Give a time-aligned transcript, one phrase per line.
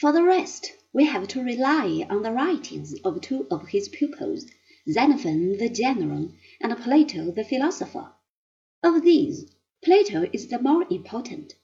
[0.00, 4.46] For the rest, we have to rely on the writings of two of his pupils,
[4.88, 8.12] Xenophon the general and Plato the philosopher.
[8.80, 9.50] Of these,
[9.84, 11.54] Plato is the more important.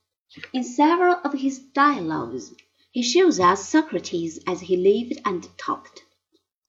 [0.53, 2.53] In several of his dialogues
[2.91, 6.03] he shows us Socrates as he lived and talked.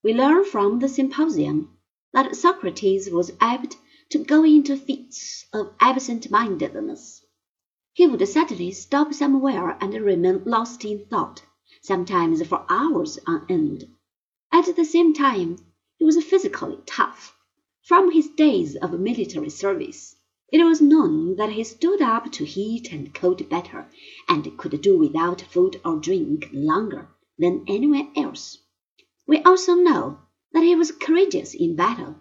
[0.04, 1.75] We learn from the Symposium
[2.13, 3.75] that Socrates was apt
[4.11, 7.25] to go into fits of absent mindedness.
[7.91, 11.41] He would suddenly stop somewhere and remain lost in thought
[11.86, 13.88] sometimes for hours on end.
[14.52, 15.57] At the same time,
[15.98, 17.38] he was physically tough.
[17.84, 20.16] From his days of military service,
[20.52, 23.88] it was known that he stood up to heat and cold better,
[24.27, 28.58] and could do without food or drink longer than anyone else.
[29.27, 30.20] We also know
[30.53, 32.16] that he was courageous in battle.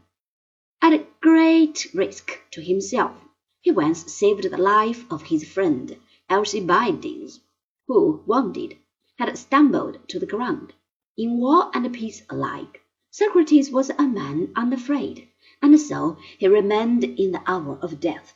[0.83, 3.17] At great risk to himself,
[3.63, 5.97] he once saved the life of his friend
[6.29, 7.41] Alcibiades,
[7.87, 8.77] who, wounded,
[9.17, 10.73] had stumbled to the ground.
[11.17, 15.29] In war and peace alike, Socrates was a man unafraid,
[15.63, 18.35] and so he remained in the hour of death.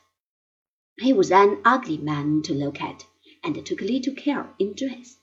[0.99, 3.05] He was an ugly man to look at,
[3.43, 5.17] and took little care in dress.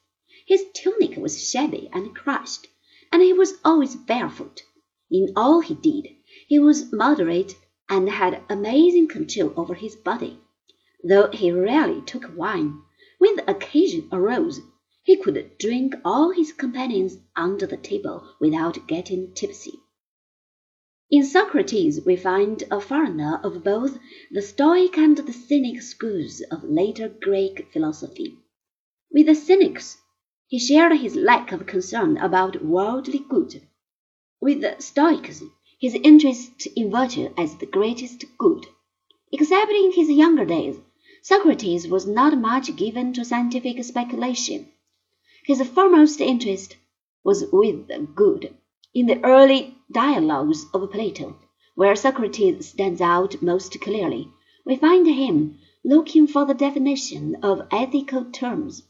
[0.46, 2.68] His tunic was shabby and crushed,
[3.12, 4.62] and he was always barefoot.
[5.10, 6.10] In all he did,
[6.48, 7.56] he was moderate
[7.90, 10.40] and had amazing control over his body.
[11.04, 12.82] Though he rarely took wine,
[13.20, 14.60] when the occasion arose,
[15.06, 19.74] he could drink all his companions under the table without getting tipsy.
[21.12, 24.00] In Socrates we find a foreigner of both
[24.32, 28.40] the Stoic and the Cynic schools of later Greek philosophy.
[29.12, 30.00] With the Cynics,
[30.48, 33.62] he shared his lack of concern about worldly good.
[34.42, 35.44] With the Stoics,
[35.80, 38.66] his interest in virtue as the greatest good.
[39.32, 40.78] Except in his younger days,
[41.22, 44.72] Socrates was not much given to scientific speculation.
[45.48, 46.76] His foremost interest
[47.24, 48.58] was with the good.
[48.96, 51.36] In the early dialogues of Plato,
[51.76, 54.28] where Socrates stands out most clearly,
[54.66, 58.88] we find him looking for the definition of ethical terms.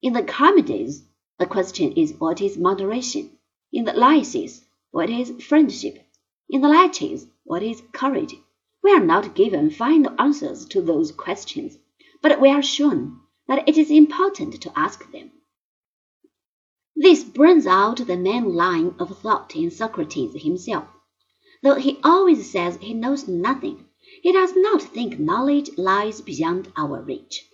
[0.00, 1.02] In the Charmides,
[1.40, 3.36] the question is what is moderation?
[3.72, 5.98] In the Lysis, what is friendship?
[6.48, 8.36] In the Laches, what is courage?
[8.84, 11.76] We are not given final answers to those questions,
[12.20, 15.32] but we are shown that it is important to ask them.
[17.02, 20.86] This brings out the main line of thought in Socrates himself.
[21.60, 23.86] Though he always says he knows nothing,
[24.22, 27.44] he does not think knowledge lies beyond our reach.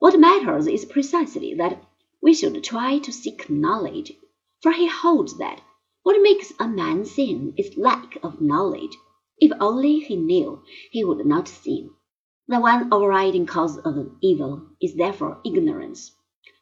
[0.00, 1.84] What matters is precisely that
[2.20, 4.12] we should try to seek knowledge,
[4.60, 5.60] for he holds that
[6.02, 8.96] what makes a man sin is lack of knowledge.
[9.38, 11.90] If only he knew, he would not sin.
[12.48, 16.10] The one overriding cause of evil is therefore ignorance.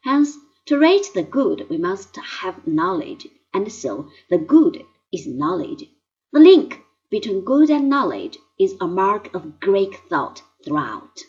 [0.03, 0.37] Hence,
[0.67, 5.85] to rate the good, we must have knowledge, and so the good is knowledge.
[6.33, 11.19] The link between good and knowledge is a mark of Greek thought throughout.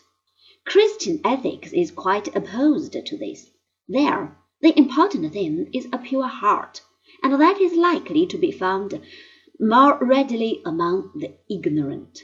[0.65, 3.49] Christian ethics is quite opposed to this.
[3.87, 6.81] There, the important thing is a pure heart,
[7.23, 9.01] and that is likely to be found
[9.59, 12.19] more readily among the ignorant.